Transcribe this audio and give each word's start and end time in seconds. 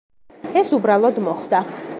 ეს 0.61 0.73
უბრალოდ 0.79 1.23
მოხდა. 1.29 1.65